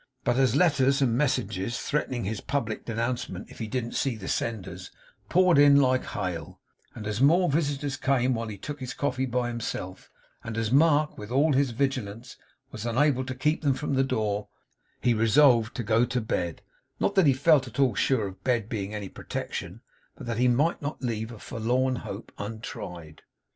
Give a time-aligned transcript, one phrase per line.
[0.23, 4.89] But as letters and messages, threatening his public denouncement if he didn't see the senders,
[5.29, 6.59] poured in like hail;
[6.95, 10.09] and as more visitors came while he took his coffee by himself;
[10.43, 12.35] and as Mark, with all his vigilance,
[12.71, 14.47] was unable to keep them from the door;
[15.01, 16.63] he resolved to go to bed
[16.99, 19.81] not that he felt at all sure of bed being any protection,
[20.15, 23.21] but that he might not leave a forlorn hope untried.